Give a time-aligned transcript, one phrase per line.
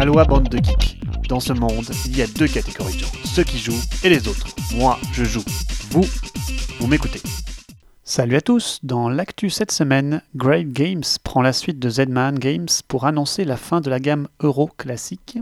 [0.00, 0.98] Aloha bande de geeks.
[1.28, 4.28] Dans ce monde, il y a deux catégories de gens, ceux qui jouent et les
[4.28, 4.46] autres.
[4.74, 5.44] Moi, je joue.
[5.90, 6.06] Vous,
[6.78, 7.20] vous m'écoutez.
[8.02, 12.70] Salut à tous, dans l'actu cette semaine, Great Games prend la suite de Z-Man Games
[12.88, 15.38] pour annoncer la fin de la gamme Euro classique.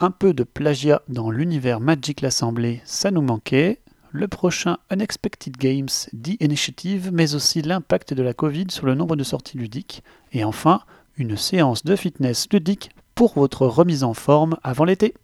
[0.00, 3.80] Un peu de plagiat dans l'univers Magic l'Assemblée, ça nous manquait.
[4.10, 9.16] Le prochain Unexpected Games, The Initiative, mais aussi l'impact de la Covid sur le nombre
[9.16, 10.02] de sorties ludiques.
[10.32, 10.80] Et enfin,
[11.18, 15.14] une séance de fitness ludique pour votre remise en forme avant l'été.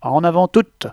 [0.00, 0.86] En avant toutes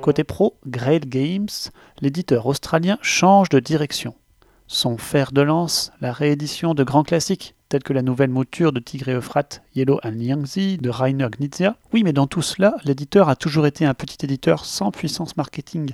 [0.00, 1.48] Côté pro, Great Games,
[2.00, 4.14] l'éditeur australien change de direction.
[4.66, 8.80] Son fer de lance, la réédition de grands classiques, tels que la nouvelle mouture de
[8.80, 11.76] Tigre et Euphrate, Yellow and Yangtze de Rainer Knizia.
[11.92, 15.92] Oui, mais dans tout cela, l'éditeur a toujours été un petit éditeur sans puissance marketing,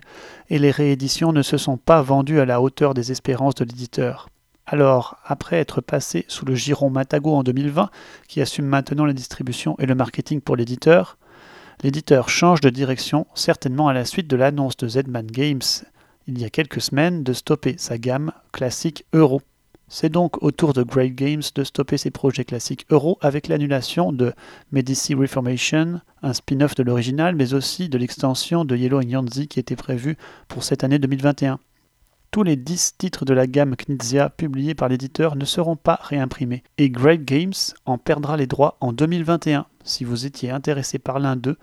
[0.51, 4.29] et les rééditions ne se sont pas vendues à la hauteur des espérances de l'éditeur.
[4.67, 7.91] Alors, après être passé sous le giron Matago en 2020,
[8.29, 11.19] qui assume maintenant la distribution et le marketing pour l'éditeur,
[11.83, 15.61] l'éditeur change de direction, certainement à la suite de l'annonce de Zedman Games
[16.27, 19.43] il y a quelques semaines de stopper sa gamme classique Euro.
[19.89, 24.13] C'est donc au tour de Great Games de stopper ses projets classiques Euro avec l'annulation
[24.13, 24.33] de
[24.73, 29.61] Medici Reformation, un spin-off de l'original, mais aussi de l'extension de Yellow and Yanzi qui
[29.61, 30.17] était prévue
[30.49, 31.59] pour cette année 2021.
[32.35, 36.65] Tous les 10 titres de la gamme Knizia publiés par l'éditeur ne seront pas réimprimés,
[36.79, 37.53] et Great Games
[37.87, 39.67] en perdra les droits en 2021.
[39.85, 41.57] Si vous étiez intéressé par l'un d'eux,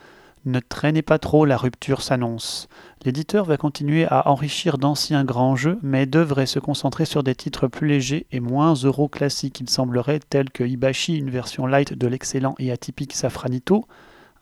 [0.46, 2.70] ne traînez pas trop, la rupture s'annonce.
[3.04, 7.68] L'éditeur va continuer à enrichir d'anciens grands jeux, mais devrait se concentrer sur des titres
[7.68, 12.56] plus légers et moins euro-classiques, il semblerait, tels que Ibashi, une version light de l'excellent
[12.60, 13.84] et atypique Safranito,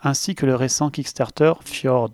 [0.04, 2.12] ainsi que le récent Kickstarter Fjord.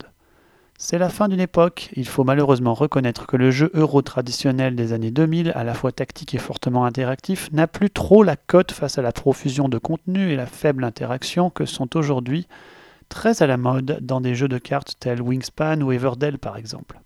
[0.78, 4.92] C'est la fin d'une époque, il faut malheureusement reconnaître que le jeu euro traditionnel des
[4.92, 8.98] années 2000, à la fois tactique et fortement interactif, n'a plus trop la cote face
[8.98, 12.46] à la profusion de contenu et la faible interaction que sont aujourd'hui
[13.08, 17.00] très à la mode dans des jeux de cartes tels Wingspan ou Everdell par exemple.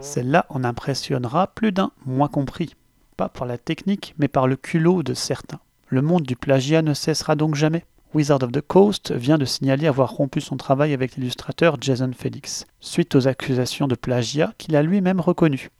[0.00, 2.74] Celle-là en impressionnera plus d'un, moi compris.
[3.18, 5.60] Pas par la technique, mais par le culot de certains.
[5.88, 7.84] Le monde du plagiat ne cessera donc jamais.
[8.12, 12.66] Wizard of the Coast vient de signaler avoir rompu son travail avec l'illustrateur Jason Felix,
[12.80, 15.70] suite aux accusations de plagiat qu'il a lui-même reconnues.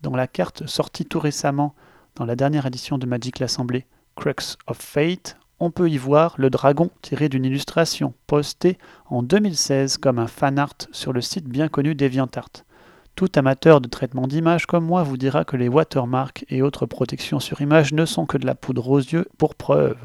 [0.00, 1.74] Dans la carte sortie tout récemment
[2.14, 6.48] dans la dernière édition de Magic l'Assemblée, Crux of Fate, on peut y voir le
[6.48, 11.66] dragon tiré d'une illustration postée en 2016 comme un fan art sur le site bien
[11.66, 12.64] connu DeviantArt.
[13.16, 17.40] Tout amateur de traitement d'image comme moi vous dira que les watermarks et autres protections
[17.40, 19.98] sur image ne sont que de la poudre aux yeux pour preuve.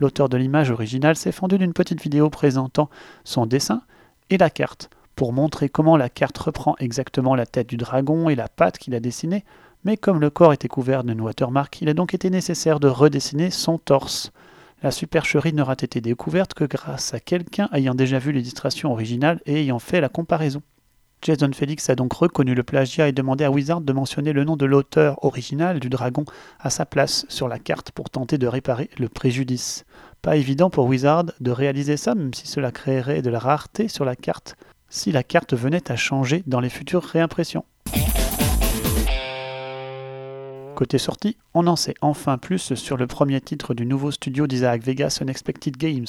[0.00, 2.88] L'auteur de l'image originale s'est fendu d'une petite vidéo présentant
[3.24, 3.82] son dessin
[4.30, 4.90] et la carte,
[5.20, 8.94] pour montrer comment la carte reprend exactement la tête du dragon et la patte qu'il
[8.94, 9.44] a dessinée,
[9.84, 13.50] mais comme le corps était couvert d'une watermark, il a donc été nécessaire de redessiner
[13.50, 14.32] son torse.
[14.82, 19.60] La supercherie n'aura été découverte que grâce à quelqu'un ayant déjà vu l'illustration originale et
[19.60, 20.62] ayant fait la comparaison.
[21.22, 24.56] Jason Felix a donc reconnu le plagiat et demandé à Wizard de mentionner le nom
[24.56, 26.24] de l'auteur original du dragon
[26.58, 29.84] à sa place sur la carte pour tenter de réparer le préjudice.
[30.22, 34.06] Pas évident pour Wizard de réaliser ça, même si cela créerait de la rareté sur
[34.06, 34.56] la carte,
[34.88, 37.66] si la carte venait à changer dans les futures réimpressions.
[40.80, 44.82] Côté sortie, on en sait enfin plus sur le premier titre du nouveau studio d'Isaac
[44.82, 46.06] Vegas Unexpected Games.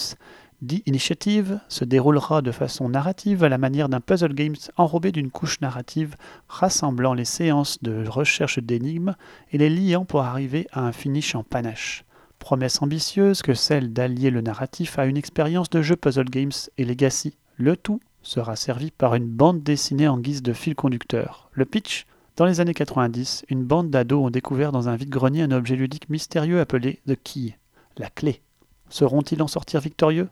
[0.66, 5.30] The Initiative se déroulera de façon narrative à la manière d'un puzzle games enrobé d'une
[5.30, 6.16] couche narrative
[6.48, 9.18] rassemblant les séances de recherche d'énigmes
[9.52, 12.06] et les liant pour arriver à un finish en panache.
[12.40, 16.86] Promesse ambitieuse que celle d'allier le narratif à une expérience de jeu puzzle games et
[16.86, 17.36] legacy.
[17.58, 21.50] Le tout sera servi par une bande dessinée en guise de fil conducteur.
[21.52, 22.06] Le pitch
[22.42, 26.10] dans les années 90, une bande d'ados ont découvert dans un vide-grenier un objet ludique
[26.10, 27.56] mystérieux appelé The Key,
[27.98, 28.42] la clé.
[28.90, 30.28] Seront-ils en sortir victorieux?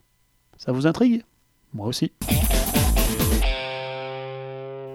[0.58, 1.22] Ça vous intrigue?
[1.72, 2.12] Moi aussi.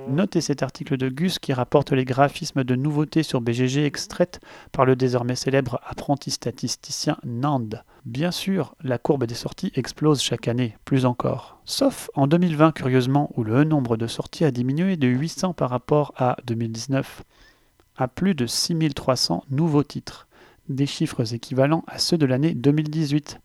[0.09, 4.85] Notez cet article de Gus qui rapporte les graphismes de nouveautés sur BGG extraites par
[4.85, 7.83] le désormais célèbre apprenti statisticien Nand.
[8.05, 11.59] Bien sûr, la courbe des sorties explose chaque année, plus encore.
[11.65, 16.13] Sauf en 2020, curieusement, où le nombre de sorties a diminué de 800 par rapport
[16.17, 17.23] à 2019,
[17.97, 20.29] à plus de 6300 nouveaux titres,
[20.69, 23.41] des chiffres équivalents à ceux de l'année 2018.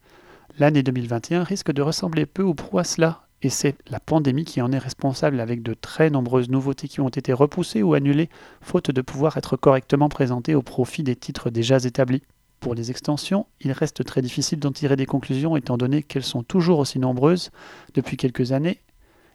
[0.58, 4.62] L'année 2021 risque de ressembler peu ou prou à cela, et c'est la pandémie qui
[4.62, 8.30] en est responsable avec de très nombreuses nouveautés qui ont été repoussées ou annulées,
[8.62, 12.24] faute de pouvoir être correctement présentées au profit des titres déjà établis.
[12.60, 16.44] Pour les extensions, il reste très difficile d'en tirer des conclusions étant donné qu'elles sont
[16.44, 17.52] toujours aussi nombreuses
[17.94, 18.82] depuis quelques années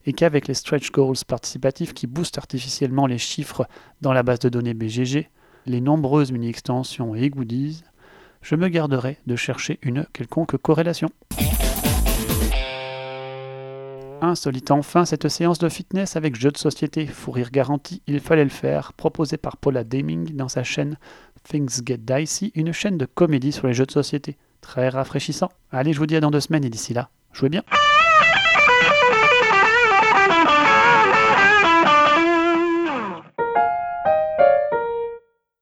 [0.05, 3.67] et qu'avec les stretch goals participatifs qui boostent artificiellement les chiffres
[4.03, 5.31] dans la base de données BGG,
[5.65, 7.83] les nombreuses mini-extensions et goodies,
[8.43, 11.09] je me garderai de chercher une quelconque corrélation.
[14.35, 18.43] Insolite enfin cette séance de fitness avec jeu de société, fou rire garanti, il fallait
[18.43, 20.99] le faire, proposé par Paula Deming dans sa chaîne
[21.45, 24.37] Things Get Dicey, une chaîne de comédie sur les jeux de société.
[24.61, 25.53] Très rafraîchissant.
[25.71, 27.63] Allez, je vous dis à dans deux semaines et d'ici là, jouez bien.